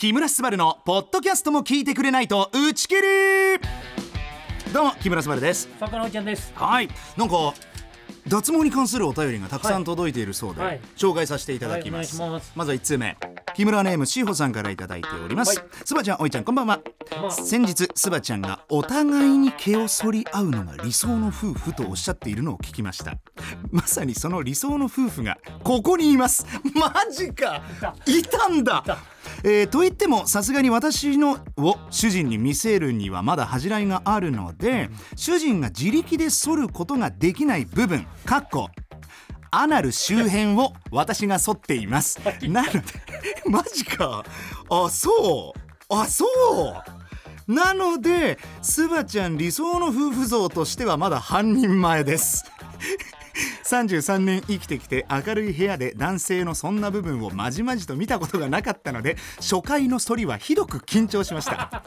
[0.00, 3.02] 木村昴のポッドキャストも聞いてくれないと打ち切り。
[4.72, 5.68] どうも木村昴です。
[5.78, 6.54] 坂野ちゃんです。
[6.54, 6.88] はい。
[7.18, 7.52] なんか
[8.26, 10.80] 脱毛に関するお便りがたくさん届いているそうで、はい。
[10.96, 12.52] 紹介させていただきます,、はいお願いします。
[12.56, 13.18] まずは1通目。
[13.54, 15.68] 木村ネームしほさんからいただいております、はい。
[15.84, 16.80] すばちゃんおいちゃんこんばんは。
[17.20, 23.18] まあ先日すばちゃんがお互いに毛を剃り合うのが理想の夫婦とおっしゃっているのを聞きました。
[23.70, 26.46] まさにその理想の夫婦がここにいます。
[26.74, 27.60] マジか。
[28.06, 28.82] いたんだ。
[28.86, 28.96] た
[29.42, 38.68] えーと言ってもさすがに私のを主人に見せるにはまだ恥じらいがあるので主人が自力で剃ることができない部分かっこ
[39.50, 42.20] アナル周辺を私が剃っています。
[42.48, 42.80] なので
[43.46, 44.24] マジか。
[44.68, 45.92] あそう。
[45.92, 46.24] あそ
[47.48, 47.52] う。
[47.52, 52.44] なのでスバちゃん理想の夫婦像としてはまだ半人前です
[53.64, 61.84] 33年生きてきて明るい部屋で男性のそんな部分をまじまじと見たことがなかったので初回の反りはひどく緊張しました。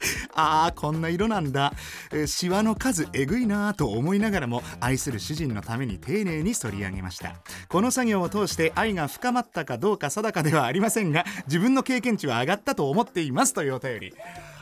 [0.34, 1.72] あーこんな色なんだ、
[2.12, 7.34] えーシワの数えぐいなーと思いながらも愛する主人のために丁寧に反り上げました。
[7.68, 14.14] この作業を通して愛が深まったかどうか定かではありませんが自分の経験値は上がったと思っていますというお便り。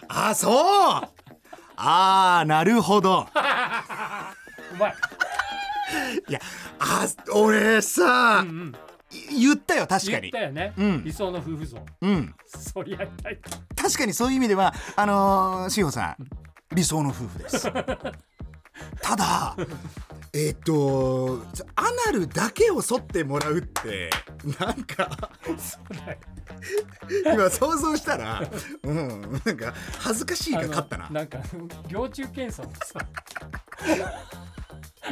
[0.09, 1.09] あーそう。
[1.77, 3.29] あーなるほど。
[4.73, 4.95] うまい。
[6.29, 6.41] いや
[6.79, 8.75] あ俺さ、うんうん。
[9.13, 11.05] い言ったよ確か言っにたよね、うん。
[11.05, 11.79] 理想の夫婦像。
[12.01, 12.35] うん。
[12.47, 13.39] そり合いたい。
[13.77, 17.71] 確かにそういう意味ではあのー、志保さん理想の夫婦です。
[19.01, 19.57] ただ
[20.35, 21.41] えっと
[21.77, 24.11] アナルだけを剃ってもらうって
[24.59, 25.31] なんか
[27.25, 28.43] 今想像したら
[28.83, 31.09] うんなんか恥ずかしいが勝ったな。
[31.11, 31.39] なんか
[31.89, 33.01] 行中検査のさ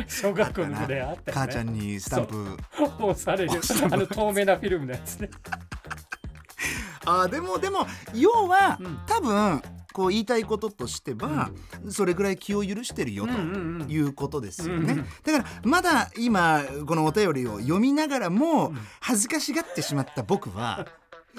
[0.08, 1.22] 小学校の時であったよね。
[1.32, 2.56] 母ちゃんにスタンプ。
[3.00, 3.60] 押される。
[3.90, 5.30] あの透明なフィルムのやつね。
[7.06, 8.98] あでもでも要は、うん。
[9.06, 11.50] 多分こう言いたいこととしては、
[11.88, 13.90] それぐらい気を許してるよとうんうんうん。
[13.90, 20.86] いうことですよね、うんうんだからまだ今このお便りを読みながらも恥ずかしがってしまった僕は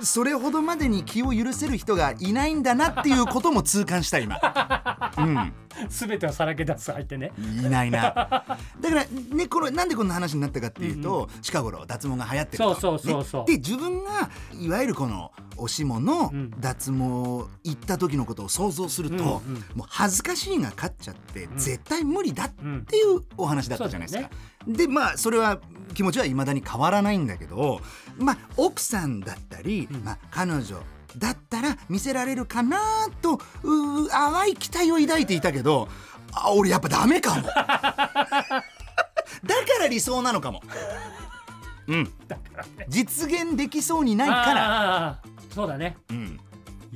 [0.04, 4.40] それほどまでに気を許せる人がいないんだなっていうことも痛感した今。
[5.18, 5.54] うん。
[5.90, 7.32] 全てをさらけ出す相手ね。
[7.38, 8.00] いないな。
[8.80, 12.76] だからねこれなんでこんな話になったかっていうと、近頃脱毛が流行ってると。
[12.76, 13.46] そうそうそうそう。
[13.46, 13.54] ね。
[13.54, 14.30] で自分が
[14.60, 16.52] いわゆるこのおしものうん。
[16.60, 19.64] 脱毛行った時のことを想像すると、うんうん。
[19.76, 21.58] もう恥ずかしいが勝っちゃって、ん。
[21.58, 24.30] 絶対無理だっうんていうお話だったじゃないですか。
[24.68, 25.60] でまあそれは
[25.94, 27.82] 気持ちは未だに変わらないんだけど
[28.18, 30.04] まあ奥さんだったり、うん。
[30.04, 30.82] まあ、彼女
[31.18, 33.40] だったら見せられるかなと
[34.10, 35.88] 淡い期待を抱いていたけど
[36.34, 37.48] あ俺やっぱダメかも。
[37.48, 38.62] だか
[39.80, 40.62] ら理想なのかも。
[41.88, 42.86] う んだからね。
[42.90, 45.20] 実現できそうにないから。
[45.54, 45.98] そうだね。
[46.10, 46.40] うん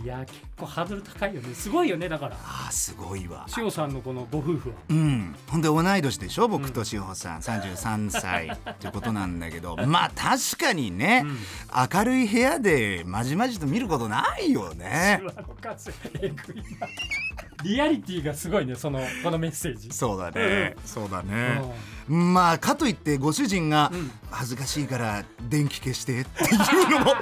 [0.02, 1.54] いや結構ハードル高いよね。
[1.54, 2.36] すごいよねだから。
[2.36, 3.46] あーすごいわ。
[3.58, 4.76] 塩さんのこのご夫婦は。
[4.90, 9.76] うん、ほんで同い年でしょ僕と志保さん、33歳ってことなんだけど。
[9.88, 11.26] まあ確かにね、
[11.94, 15.22] 明るい部屋でまじまじと見ることないよね。
[17.64, 19.92] リアリティがすごいねそのこのメッセージ。
[19.92, 21.62] そうだね、そうだうね、
[22.09, 24.12] まあかといってご主人がうん。
[24.31, 27.14] 恥ずかしいから電気消してっていうのも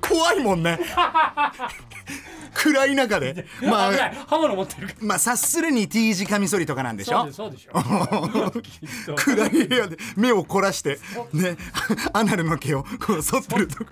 [0.00, 0.80] 怖いもんね。
[2.54, 3.46] 暗い中で。
[3.62, 7.30] ままああ刃物持ってるまあ察するに T 字カミソリとかなんでしょ？
[7.32, 7.52] そう
[9.16, 10.98] 暗い部屋で目を凝らして
[11.32, 11.56] ね
[12.12, 13.90] アナルの毛をこう剃ってるとこ。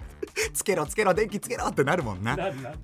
[0.53, 2.33] つけろつけろ電気つけろってなるもんな。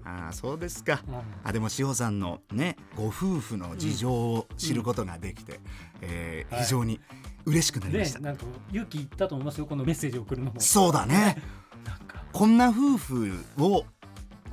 [0.05, 1.15] ああそうですか、うん。
[1.43, 5.59] あでも志保さんのねご夫婦の事情を知ることができて、
[6.01, 7.01] えーはい非常に
[7.47, 10.61] 嬉しくなりました、ねなんか勇気いったと思いますよこのメッセージを送るのも。
[10.61, 11.37] そうだね。
[11.85, 12.25] なんか。
[12.33, 13.85] こんな夫婦を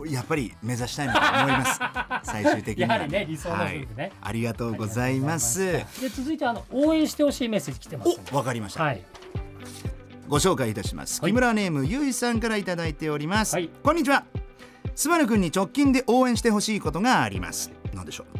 [0.06, 1.80] やっぱり目指したいなと思います。
[2.32, 4.04] 最終的にやはりね理想の夫婦ね。
[4.04, 5.60] はい、ありがとうございます。
[5.60, 8.36] で続いてあの応援してほしいメッセージ来てます。
[8.36, 9.04] わかりました、はい。
[10.28, 11.32] ご紹介いたします、はい。
[11.32, 13.70] 木村ネームゆいさんからいただいております、はい。
[13.82, 14.26] こんにちは。
[14.96, 17.72] スバルくんに直近で応援してほしいことがあります。
[17.94, 18.37] 何でしょう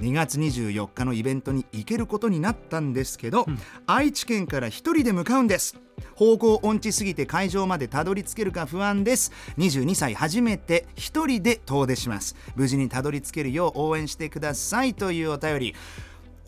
[0.00, 3.58] 2月24日のイベントに行けることになったんですけど、うん。
[3.86, 5.76] 愛知県から一人で向かうんです。
[6.14, 9.32] 方向音痴すぎて会場までたどり着けるか不安です。
[9.58, 12.34] 22歳初めて一人で遠出します。
[12.56, 15.74] 無事にたどり着けるよう応援してくださいというお便り。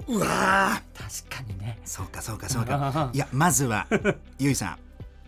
[0.08, 1.28] うわー。
[1.28, 1.78] 確かにね。
[1.84, 2.92] そうかそうかそうあか。
[2.94, 3.86] あ いやまずは
[4.38, 4.76] ゆいさん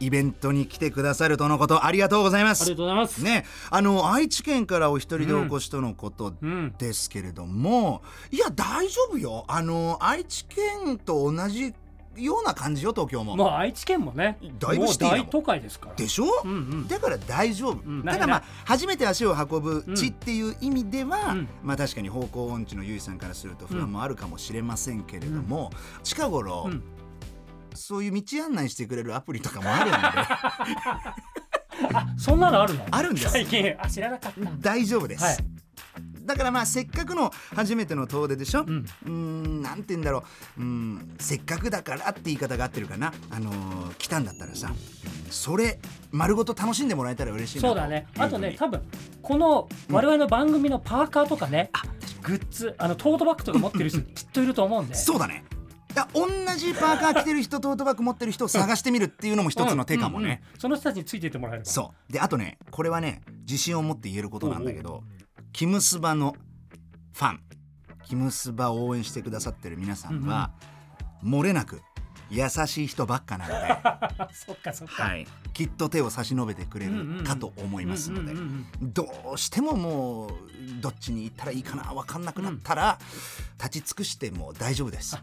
[0.00, 2.62] イベントに来てくださるとのことありがとうございます。
[2.62, 3.23] ありがとうございます。
[3.23, 3.44] ね。
[3.70, 6.75] あの愛知県からお一人でお越しとのことうん。
[6.79, 9.44] ですけれども、いや大丈夫よ。
[9.49, 11.75] あの愛知県と同じ
[12.17, 15.94] ような感じよ東京も、まあ愛知県もねだいぶ大都会ですから。
[15.94, 16.88] でしょ、うんうん。
[16.88, 18.02] だから大丈夫、うん。
[18.05, 21.49] ただまあ初めて足を運ぶ地っていう意味では、うん。
[21.62, 25.70] まあ確かに方向音痴のゆいさんからすると不安もあるかもしれませんけれども、
[26.02, 26.82] 近頃、うん
[27.75, 29.99] そういう道案内してくれるアプリとかもあるんで。
[32.17, 32.87] そんなのあるの？
[32.91, 33.31] あるんです。
[33.31, 34.41] 最近あ知らなかった。
[34.61, 35.37] 大丈夫です、はい。
[36.25, 38.67] だからまあせっかくの初めての遠出でしょ、う
[39.06, 40.25] うんなんて言うんだろ
[40.56, 40.61] う。
[40.61, 44.73] うーんせっかくだからって言い方が合ってるかなあのー来たんだったらさ
[45.31, 45.79] それ
[46.12, 48.06] 丸ごと楽しんでもらえたら嬉しいなそうだね。
[48.17, 48.81] あとね多分
[49.21, 51.71] この我々の番組のパーカーとかね、
[52.23, 54.94] グッズあのトートバッグとか持ってる人きっといると思うんで。
[54.94, 55.44] そうだね
[56.12, 60.61] 同じパーカー着てる人トートバッグ持ってる人を探してみるっていうのも一つの手かもね、うんうんうん。
[60.61, 61.70] その人たちについていってもらえれば。
[61.70, 62.12] そう。
[62.12, 65.02] であとねこれはね自信を持って言えることなんだけど
[65.52, 66.35] キムスバの
[67.12, 67.41] ファン
[68.05, 70.50] キムスバを応援してくださってる皆さんは、
[71.25, 71.81] 漏れなく
[72.31, 78.32] 優しい人ばっかなので、 そっかそっか、はい、きっと手を差し伸べてくれうんうんうんるかと思いますので。
[78.32, 80.31] うんうんうんどうしてももう
[80.81, 82.99] どっちに行ったらいいかな分かんなくなったら、
[83.59, 85.19] 立ち尽くしても大丈夫です。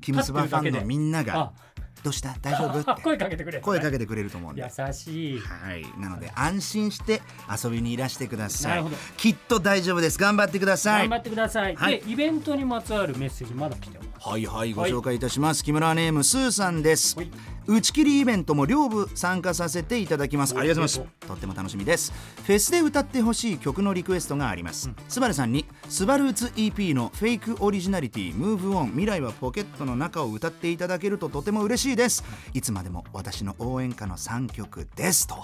[0.00, 1.52] キムスバファンのみんながあ
[2.02, 2.36] 「どうした？
[2.40, 3.02] 大丈夫?」って。
[3.02, 4.62] 声かけてくれ声かけてくれると思うんで。
[4.62, 5.40] 優しい。
[5.40, 7.22] はい、なので安心して
[7.62, 8.84] 遊びにいらしてくださない
[9.16, 10.18] きっと大丈夫です。
[10.18, 11.08] 頑張ってください。
[11.08, 12.00] 頑張ってください、はい。
[12.00, 17.16] でイベントにまつわるメッセージまだ来てますはいはいご紹介いたします、木村ネームスーさんです。
[17.16, 20.56] はい打ち切りイベントも両部参加させていただきます。
[20.56, 21.26] ありがとうございます。
[21.26, 22.12] とっても楽しみです。
[22.44, 32.24] フェスで歌ってほしい曲のリクエストがあります、スバルさんにスバルーツ EP のフェイクオリジナリティ Move On 未来はポケットの中を歌っていただけるととても嬉しいです。
[32.54, 35.26] いつまでも私の応援歌の3曲です。
[35.26, 35.34] と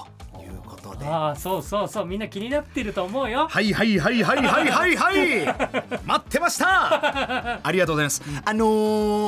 [0.40, 1.06] いうことで。
[1.06, 2.06] ああそうそうそう。
[2.06, 3.48] みんな気になってると思うよ。
[3.48, 5.46] はいはいはいはいはいはいはい。
[6.06, 7.60] 待ってました。
[7.66, 8.22] ありがとうございます。
[8.44, 8.66] あの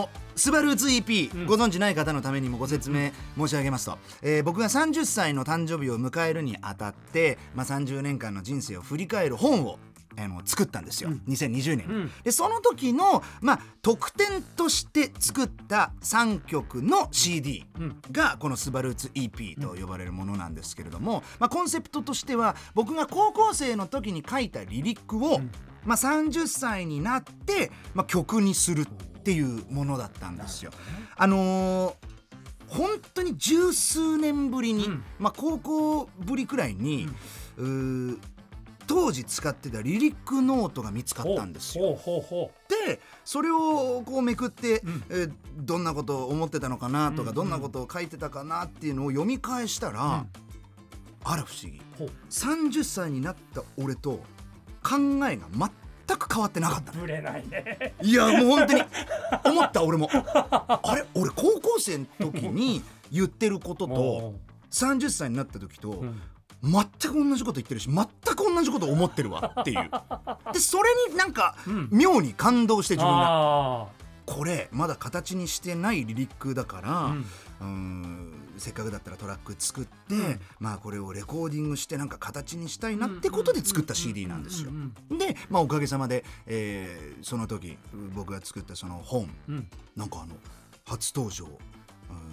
[0.05, 9.79] ースバルーツ EP、ご存知ない方のためにもご説明申し上げますと、えー僕が30歳の誕生日を迎えるにあたって、まあ、30年間の人生を振り返る本を
[10.17, 11.89] あの作ったんですよ、2020年。
[11.89, 12.11] に、うん。
[12.23, 17.97] でその時の、まあ、特典として作った3曲の CD うん。
[18.13, 25.41] がこの「スバルーツ EP」と呼ばれるものなんですけれども、まあ、コンセプトとしては僕が高校生の時に書いたリリックを、
[25.85, 28.83] まあ、30歳になって、まあ、曲にする。
[28.83, 30.71] っていうものだったんですよ。
[31.17, 31.95] あのー
[32.67, 35.05] 本当に十数年ぶりに、うん。
[35.19, 37.09] まあ、高校ぶりくらいに、
[37.57, 38.19] うー
[38.87, 41.99] 当時使ってたリリックノートが見つかったんですよ。
[42.87, 45.05] でそれをこうめくって、ん。
[45.11, 47.37] えーどんなことを思ってたのかなとか、うん。
[47.37, 50.29] どんなことを書いてたかなっていうのを読み返したら、うん。
[51.23, 51.79] あら不思議。
[51.79, 52.11] うほう。
[52.31, 54.21] 30歳になった俺と
[54.83, 54.97] 考
[55.31, 55.47] えが
[56.07, 57.95] 全く変わってなかったのぶれないね。
[58.03, 58.83] いやもう本当に。
[59.45, 60.09] 思った俺も。
[60.13, 61.05] あれ？
[61.15, 64.35] 俺高校生の時に言ってることと
[64.71, 66.21] 30歳になった時と、うん。
[66.63, 69.91] 全く同じこと言ってるし全く同じこと思ってるわっていう。
[70.53, 71.89] でそれになんかうん。
[71.91, 73.27] 妙に感動して自分が。
[73.27, 73.87] あ
[74.27, 77.15] これまだ形にしてないリリックだから、あ、
[77.61, 80.41] ううんんせっかくだったらトラック作って、うん。
[80.59, 84.71] まあこれをレコーディングしてなんか形にしたいなってことで作った CD なんですよ。
[84.71, 85.15] う。
[85.15, 85.19] ん。
[85.19, 87.79] で、まあ、おかげさまで、えーその時
[88.15, 89.29] 僕が作ったその本。
[89.49, 89.69] うん。
[89.97, 90.35] なんかあの
[90.85, 91.47] 初登場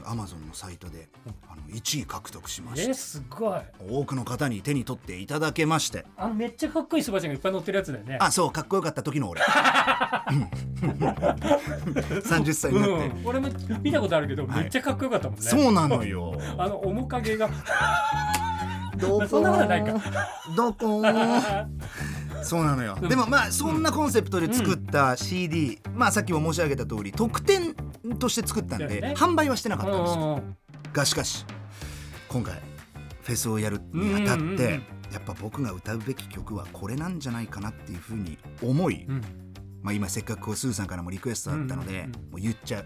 [0.04, 1.10] アマゾンのサイトで
[1.48, 3.60] あの1位獲得しましえてすごい。
[3.90, 6.06] 多くの方に手に取っていただけまして。
[6.18, 8.18] あのめっちゃかっこいいスバちゃんがいっぱい乗ってるやつだよね。
[8.20, 9.42] あそうかっこよかった時の俺。
[9.42, 9.44] う
[10.34, 10.50] ん
[10.82, 13.50] 30歳になって、うん、俺も
[13.82, 14.62] 見たことあるけど、はい。
[14.62, 15.46] めっちゃかっこよかったもんね。
[15.46, 16.34] そうなのよ。
[16.58, 17.50] あの面影が。
[18.98, 19.28] どこ？
[19.28, 19.94] そんなことないか。
[20.56, 21.04] どこ？
[22.44, 27.76] そうなのよ、でもまあそんなコンセプトで作った CD、まあさっきも申し上げた通り特典
[28.18, 29.14] として作ったんで、ね。
[29.18, 30.58] 販売はしてなかったんですよ、うん
[30.94, 31.46] がしかし
[32.28, 32.56] 今回
[33.24, 34.84] フェスをやるにあたって、うんうんうんうん。
[35.14, 39.22] やっぱ僕が歌うべき曲はこれなんじゃないかなっていうふうに思い、うん。
[39.82, 42.12] まあ、今せっかくこうスーさんからもリクエストあったので、うんうんうん。
[42.12, 42.86] もう言っちゃう。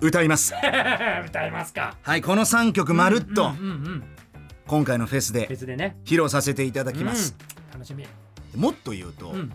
[0.00, 0.54] 歌います。
[1.26, 1.96] 歌いますか。
[2.02, 4.04] はいこの3曲まるっとうんうんうんうん。
[4.66, 5.48] 今回のフェスで
[6.04, 7.72] 披露させていただきます、うん。
[7.72, 8.06] 楽しみ。
[8.56, 9.52] もっと言うと、うん。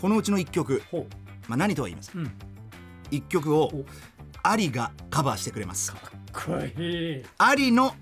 [0.00, 1.06] このうちの1曲、ほ
[1.48, 2.32] まあ、何とは言いますううん
[3.18, 3.84] 1曲をお。
[4.42, 5.92] アリがカバーしてくれます。
[5.92, 7.24] かっこいい。
[7.38, 7.94] アリの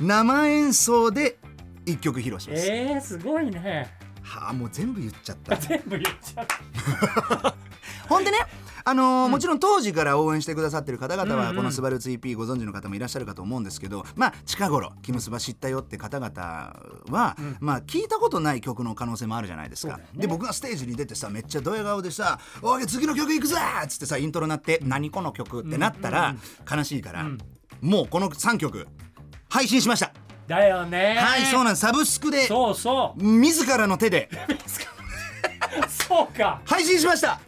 [0.00, 1.38] 生演奏で
[1.86, 3.88] 1曲披露します、えー、すごいね。
[4.22, 5.56] はあもう全部言っちゃった。
[5.56, 7.54] 全部言っちゃった。
[8.08, 8.38] ほんでね
[8.88, 11.46] あのーもちろん当時から応援してくださってる方々うんうん。
[11.48, 16.32] はこの「スバルツ EP」ご存知の方もいらっしゃるかと思うんですけどまあ近頃「キムスバ知ったよ」って方々
[17.10, 19.98] は、まあ聞いたことない曲の可能性もあるじゃないですか。
[19.98, 20.04] ね。
[20.14, 26.34] で僕がステージに出てさめっちゃドヤ顔でさ「おい次の曲いくぞ!」っつってさイントロ鳴って「何この曲?」ってなったら
[26.70, 27.26] 悲しいから、
[27.82, 28.86] もうこの3曲
[29.50, 30.12] 配信しました。
[30.46, 31.16] だよね。
[31.20, 31.80] はいそうなんです。
[31.80, 33.22] サブスクでそうそう。
[33.22, 34.30] 自らの手で。
[35.88, 36.60] そうか。
[36.64, 37.38] 配信しました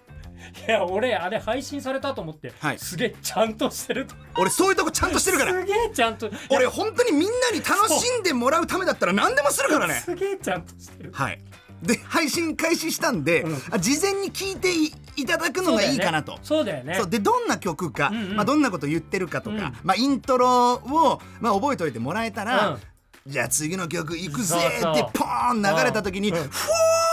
[0.66, 2.78] いや俺あれ配信されたと思って、はい。
[2.78, 4.14] すげえちゃんとしてると。
[4.36, 5.52] 俺そういうとこちゃんとしてるから。
[5.52, 6.30] すげえちゃんと。
[6.50, 9.94] 俺本当にみんなに楽しんでもらうためだったら何でもするからね。
[9.94, 11.10] すげえちゃんとしてる。
[11.12, 11.38] はい。
[11.82, 13.62] で配信開始したんで、うん。
[13.70, 16.38] あ事前に聞いていいただくのがいいかなと。
[16.42, 16.94] そうだよね。
[16.94, 17.10] そう。
[17.10, 18.36] でどんな曲か、うんうん。
[18.36, 19.76] まあ、どんなこと言ってるかとか、うん。
[19.82, 22.80] まあ、イントロを、まあ、覚えておいてもらえたら、うん。
[23.26, 26.36] じゃあ次の曲行くぜってポーン流れた時に、うん。
[26.36, 26.48] ふー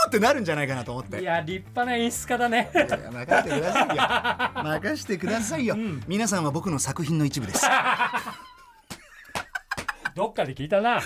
[0.08, 1.20] ってなるんじゃないかなと思って。
[1.20, 2.70] いや立派な演出家だね。
[2.74, 4.02] 任せてくださいよ。
[4.64, 6.02] 任せてくださいよ、ん。
[6.08, 7.66] 皆さんは僕の作品の一部です。
[10.14, 11.00] どっかで聞いたな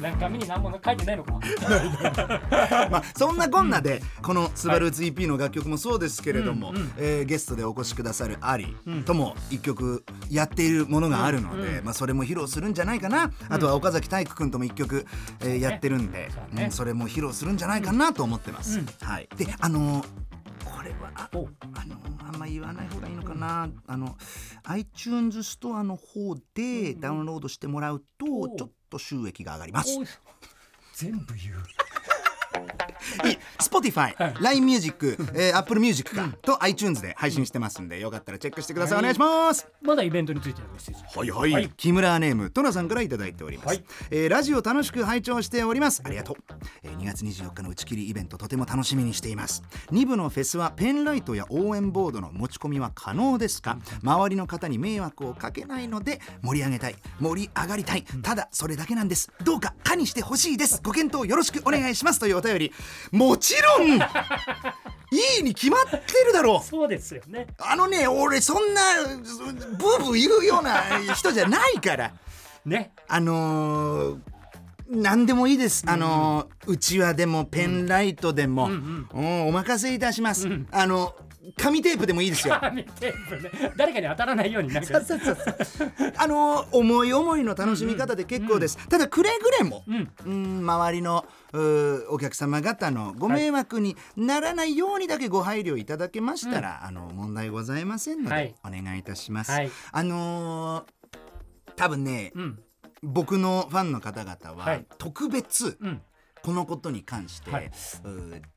[0.00, 1.40] なんか紙に何も書いてないのか
[2.90, 6.92] まあそんなこんなでこの「スバルーツ EP」の楽曲もそうですけれども、うんうん。
[6.98, 11.84] えーゲストでお越しくださるアリうんとも一曲やっているものがあるので、うんうん。
[11.84, 15.06] まあ、それも披露するんじゃないかな、あとは岡崎体育君とも一曲、
[15.40, 16.64] えーやってるんでね。
[16.64, 18.78] うんそれも披露するんじゃないかなと思ってます。
[18.78, 18.86] うん。
[19.00, 20.06] はい、であのー
[20.80, 21.46] これはあお。
[21.74, 24.16] あのあんま言わない方がいいのかな、あの
[24.64, 28.48] iTunes ストアの方でダウンロードしてもらうとお。
[28.48, 29.98] ちょっと収益が上がります。
[30.94, 31.56] 全部言う
[33.60, 34.34] Spotify、はい。
[34.40, 39.02] LINE Music、えー、Apple Music か、と iTunes で配信してますんでよかったらチェックしてください、はい。
[39.02, 39.66] お願いします。
[39.82, 41.18] まだイベントについてのメッセージ。
[41.18, 41.70] はいはい、はい。
[41.76, 43.84] 木村ネームトナさんからいただいております、はい。
[44.10, 46.02] えーラジオ楽しく拝聴しております。
[46.04, 46.36] ありがとう、
[46.82, 49.62] えー2月24日の打ち切りイベントとても楽しみにしています。
[49.90, 53.78] 2部のフェスはペンライトや応援ボードの持ち込みは可能ですか？
[54.02, 56.96] 周りの方に迷惑をかけないので盛り上げたい。
[57.18, 58.04] 盛り上がりたい。
[58.22, 59.30] ただそれだけなんです。
[59.44, 60.80] どうか可にしてほしいです。
[60.82, 62.20] ご検討よろしくお願いします。
[62.20, 62.72] というお便り。
[63.12, 64.00] もちろん。
[65.12, 66.66] いいに決まってるだろう。
[66.66, 67.48] そうですよね。
[67.58, 68.80] あのね俺そんな
[69.78, 70.82] ブーブー言うような
[71.14, 72.12] 人じゃないから。
[72.64, 72.92] ね。
[73.08, 74.18] あのー
[74.92, 79.08] 何でもいいです、あのーうちわでもペンライトでも、うん。
[79.12, 80.68] うんお任せいたします、うん。
[80.70, 81.14] あの
[81.56, 82.56] 紙テープでもいいですよ。
[82.60, 83.72] 紙テープね。
[83.76, 85.00] 誰かに当たらないようになんか。
[85.00, 90.10] そうそうそうあのー思い思いの楽しみ方で結構です、ただくれぐれも、うん。
[90.26, 98.54] うん周りのうーお客様方のご迷惑にならないようにだけご配慮いただけましたら、あの問題ございませんので、はい。
[98.64, 99.50] お願いいたします。
[99.52, 99.70] はい。
[99.92, 101.18] あのー
[101.76, 102.58] 多分ね、うん。
[103.02, 104.84] 僕のファンの方々ははい。
[104.98, 106.02] 特別うん
[106.42, 107.70] このことに関して、はい。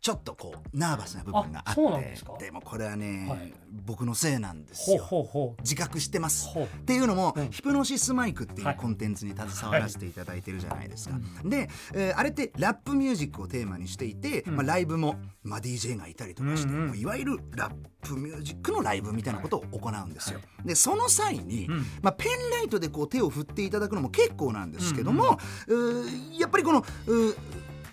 [0.01, 3.53] ちょっとこうナーバスな部分がああってでもこれはね、はい。
[3.85, 5.55] 僕のせいなんですよ。
[5.59, 6.49] 自覚してます。
[6.57, 7.49] っていうのも、うん。
[7.49, 8.75] ヒプノシスマイクっていはい。
[8.75, 10.11] うコンテンツに携わらせてい。
[10.13, 11.15] ただいてるじゃないですか。
[11.43, 20.39] で、えーあれってラップミュージックをテーマにしていて、まあ、ライブも、まあ、DJ がいたりとかして、うんうんいわゆるラップミュージックのライブみたいなことを行うんですよ。
[20.63, 21.85] でその際に、うん。
[22.01, 25.37] まあ、ペンライトでこう手を振っていただくのも結構なんですけども、
[25.67, 27.35] うーやっぱりこのうー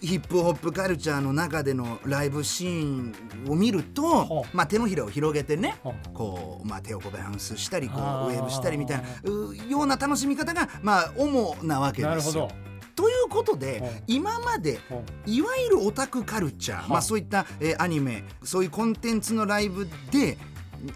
[0.00, 12.48] ヒップホップカルチャーの中でのライブシーンを見るとほ、まあ、手のひらを広げてねほこう、まあ、手をこうバウンスしたりこうウェーブしたりみたいなうような楽しみ方が、まあ、主なわけですよ。
[12.96, 20.36] ということで今までほいわゆるオタクカルチャー、まあ、そういった、えーアニメそういうコンテンツのライブで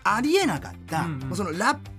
[0.03, 1.91] ありえなかった、そのラップ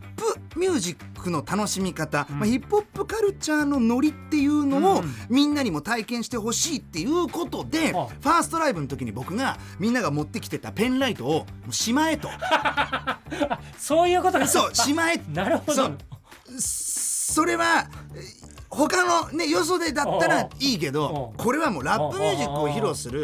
[0.55, 2.39] ミュージックの楽しみ方、うん。
[2.39, 5.15] まあ、ヒップホップカルチャーのノリっていうのを、うん。
[5.29, 8.07] みんなにも体験してほしいっていうことで、はあ。
[8.07, 12.29] ファーストライブの時に僕がみんなが持ってきてたペンライトをしまえと。
[13.77, 15.21] そういうことがそうしまえ。
[15.33, 15.91] なるほど。
[16.57, 23.23] それはえー他のねよそでだったらいいけどこれはもうラップミュージックを披露する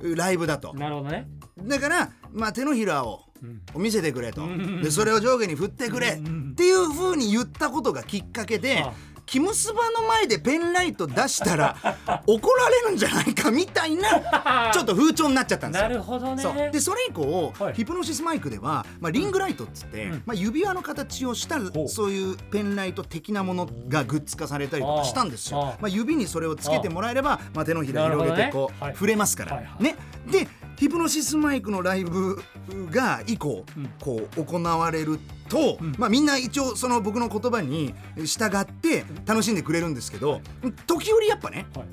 [0.00, 0.72] ライブだと。
[0.74, 1.28] いなるほどね。
[1.62, 3.82] だからまあ手のひらをうん。
[3.82, 4.44] 見せてくれと。
[4.46, 4.82] ん。
[4.82, 6.08] でそれを上下に振ってくれ。
[6.08, 6.54] っうん。
[6.54, 8.92] ていう風に言ったことがきっかけであ
[9.26, 11.76] キムスバの前でペンライト出したら
[12.26, 15.88] 怒られるんじゃないかみたいな ちょっと風潮になっちゃったんですよ。
[15.88, 15.94] な。
[15.94, 16.42] るほどね。
[16.42, 16.70] そう。
[16.70, 17.74] でそれ以降、はい。
[17.74, 20.22] ヒプノシスマイクでは、まあ、リングライトっつって、うん。
[20.26, 21.72] まあ、指輪の形をしたう。
[21.88, 25.76] そういうペンライト的なものがグッズ化されたりとかしたんですよ。
[25.80, 28.92] まあ、指にそれをつけてもらえれば、まあ、手のひら広げてこう、はい。
[28.92, 29.82] 触れますから、はいはい。
[29.82, 29.96] ね。
[30.30, 30.48] で
[30.82, 32.42] ヒプノシスマイクのライブ
[32.90, 33.88] が以降、うん。
[34.00, 35.94] こう行われると、うん。
[35.96, 40.40] まあ、みんな一応その僕の言葉に従って楽しんでくれるんですけど
[40.88, 41.86] 時折やっぱねはい。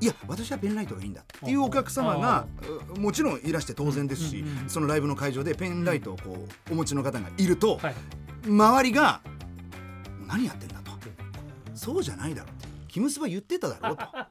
[0.00, 2.46] いや私はペンライトがいいんだっていうお客様が
[2.96, 6.38] うもちろんいらして当然ですし、そのライブの会場でペンライトをこ
[6.70, 7.94] うお持ちの方がいると、はい。
[8.48, 9.20] 周りが
[10.26, 10.92] 「何やってんだ」と
[11.76, 14.04] 「そうじゃないだろ」って「キムスバ言ってただろ」と「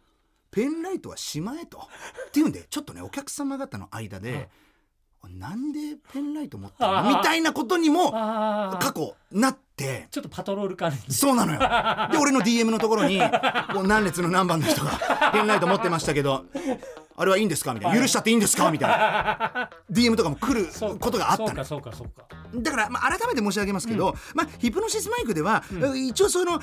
[0.55, 1.77] ペンライトはしまえ」と。
[2.27, 4.49] っていうんでちょっとねお客様方の間で
[5.29, 10.07] 「なんでペンライト持ってるの?」みたいなことにも過去なって。
[10.09, 10.91] ちょっとパトロール感。
[11.09, 11.59] じそうなのよ。
[12.13, 13.19] で俺の DM のところに
[13.73, 14.91] もう何列の何番の人が
[15.33, 16.45] ペンライト持ってましたけど
[17.17, 17.73] あれはいいんですか？
[17.73, 17.99] みたいな。
[17.99, 18.71] 許しちゃっていいんですか？
[18.71, 19.69] みたいな。
[19.91, 20.69] DM とかも来る
[20.99, 21.65] ことがあったのよ。
[21.65, 25.63] そうかそうかそうかだから、まあ、改めて申し上げますけど、まあ、ヒプノシスマイクでは、
[25.95, 26.59] 一応そのう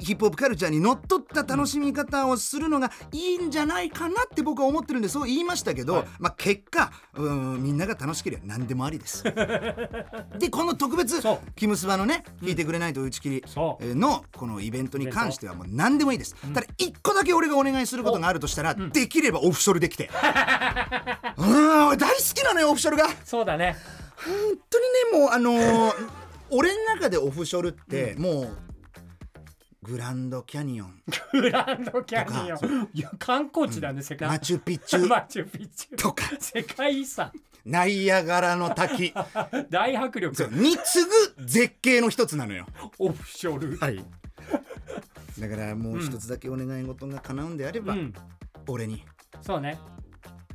[0.00, 6.06] ヒップホップカルチャーにのっとった楽しみ方をするのがいいんじゃないかなって僕は思ってるんでそう言いましたけど、はい。
[6.18, 9.24] まあ、結果うんみんなが楽しければ何でもありです。
[10.38, 11.20] でこの特別
[11.56, 13.44] キムスバのね「聞いてくれないと打ち切り」
[13.94, 16.34] のこのイベントに関してはもう何でもいいです。
[16.54, 20.10] ただ一個だけ俺がお願いすることがあるとしたら、できればオフショルできて。
[21.36, 23.08] うん俺大好きなのよオフショルが。
[23.24, 23.76] そうだね
[24.28, 28.48] 本当にねもうあのー俺の中でオフショルってもう
[29.82, 31.02] グランドキャニオン。
[31.32, 32.88] グランドキャニオン。
[32.92, 35.06] いや観光地なんですよ、マチュピチュ。
[35.08, 35.96] マチュピチュ。
[35.96, 36.24] とか。
[36.38, 37.32] 世界遺産。
[37.64, 39.14] ナイアガラの滝。
[39.70, 40.34] 大迫力。
[40.34, 40.50] そう。
[40.50, 41.04] に次
[41.38, 42.66] ぐ絶景の一つなのよ。
[42.98, 43.76] オフショル。
[43.78, 44.04] はい。
[45.38, 48.12] だからもう一つだけお願い事が叶うんであれば、うん。
[48.66, 49.04] 俺に。
[49.40, 49.78] そうね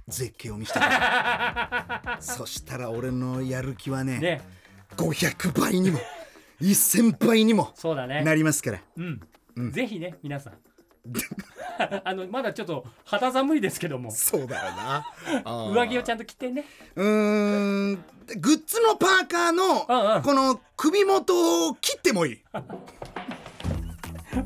[0.07, 0.89] 絶景を見せてくれ
[2.19, 4.41] そしたら俺のやる気はねね。
[4.97, 5.99] 500倍にも
[6.61, 8.23] 1000倍にもそうだね。
[8.23, 8.81] なりますから。
[9.55, 10.53] うん、ぜひね皆さん。
[12.05, 14.11] あのまだちょっと肌寒いですけども。
[14.11, 15.05] そうだよな。
[15.73, 16.63] 上着をちゃんと着てね。
[16.95, 17.95] うーん。
[18.37, 19.57] グッズのパーカーうんうん。
[19.57, 22.41] のこの首元を切ってもいい。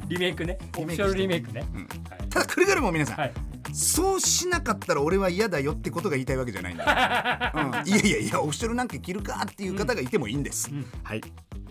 [0.07, 0.57] リメイクね。
[0.77, 1.61] オフショルリメイクね、
[2.09, 2.29] はい。
[2.29, 3.33] ただくれぐれも皆さん、はい
[3.77, 7.53] そうしなかったら俺は嫌だよってことが言いたいわけじゃないんだ、
[7.85, 10.71] うん、いやいやいやオフショルなんか着るかっていう方がいてもいいんです、
[11.03, 11.21] はい。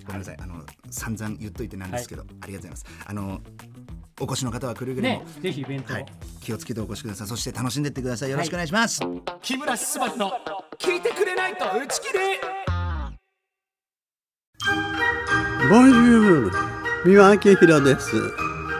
[0.04, 0.36] ごめんなさい。
[0.40, 2.86] あの散々言っといてなんですけど、ありがとうございます。
[3.06, 3.40] あの
[4.20, 6.06] お越しの方はくれぐれも、ねぜひイベントを、はい、
[6.40, 7.26] 気をつけてお越しください。
[7.26, 8.30] そして楽しんでってください。
[8.30, 9.00] よろしくお願いします、
[9.42, 10.32] 木村昴の
[10.78, 12.18] 聞いてくれないと打ち切り
[15.68, 16.52] Bonjour
[17.04, 18.12] 三輪明宏です。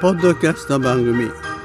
[0.01, 1.46] ポッドキャスト番組